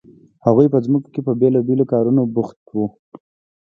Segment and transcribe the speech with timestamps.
[0.45, 2.87] هغوی په ځمکو کې په بیلابیلو کارونو بوخت وو.